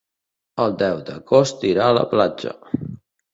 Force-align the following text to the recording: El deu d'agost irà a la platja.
El 0.63 0.71
deu 0.79 0.97
d'agost 1.09 1.67
irà 1.73 1.91
a 1.91 1.97
la 1.99 2.05
platja. 2.15 2.57